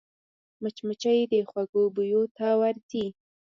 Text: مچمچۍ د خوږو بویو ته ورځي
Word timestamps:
مچمچۍ 0.61 1.19
د 1.31 1.33
خوږو 1.49 1.83
بویو 1.95 2.23
ته 2.37 2.47
ورځي 2.61 3.05